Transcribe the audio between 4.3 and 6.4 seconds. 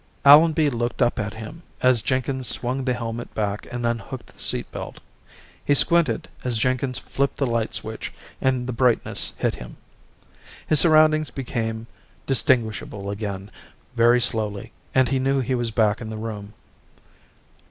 the seatbelt. He squinted